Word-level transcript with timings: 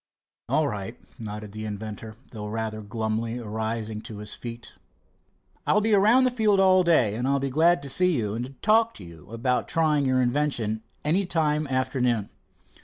"All 0.49 0.67
right," 0.67 0.97
nodded 1.19 1.51
the 1.51 1.63
inventor, 1.65 2.15
though 2.31 2.47
rather 2.47 2.81
glumly, 2.81 3.37
arising 3.37 4.01
to 4.01 4.17
his 4.17 4.33
feet. 4.33 4.73
"I'll 5.67 5.79
be 5.79 5.93
around 5.93 6.23
the 6.23 6.31
field 6.31 6.59
all 6.59 6.81
day, 6.83 7.13
and 7.13 7.39
be 7.39 7.51
glad 7.51 7.83
to 7.83 7.89
see 7.91 8.13
you 8.17 8.33
and 8.33 8.59
talk 8.63 8.95
to 8.95 9.03
you 9.03 9.29
about 9.29 9.67
trying 9.67 10.07
your 10.07 10.19
invention 10.19 10.81
any 11.05 11.27
time 11.27 11.67
after 11.69 12.01
noon." 12.01 12.31